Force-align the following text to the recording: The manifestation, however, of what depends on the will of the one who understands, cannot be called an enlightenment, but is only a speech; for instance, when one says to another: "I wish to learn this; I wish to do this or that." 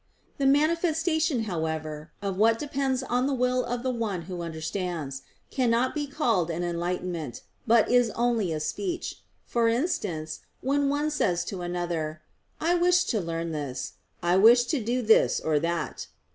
The 0.39 0.47
manifestation, 0.47 1.43
however, 1.43 2.11
of 2.23 2.35
what 2.35 2.57
depends 2.57 3.03
on 3.03 3.27
the 3.27 3.35
will 3.35 3.63
of 3.63 3.83
the 3.83 3.91
one 3.91 4.23
who 4.23 4.41
understands, 4.41 5.21
cannot 5.51 5.93
be 5.93 6.07
called 6.07 6.49
an 6.49 6.63
enlightenment, 6.63 7.43
but 7.67 7.87
is 7.87 8.09
only 8.15 8.51
a 8.51 8.59
speech; 8.59 9.21
for 9.45 9.67
instance, 9.67 10.39
when 10.61 10.89
one 10.89 11.11
says 11.11 11.45
to 11.45 11.61
another: 11.61 12.23
"I 12.59 12.73
wish 12.73 13.03
to 13.03 13.21
learn 13.21 13.51
this; 13.51 13.93
I 14.23 14.37
wish 14.37 14.63
to 14.73 14.83
do 14.83 15.03
this 15.03 15.39
or 15.39 15.59
that." 15.59 16.07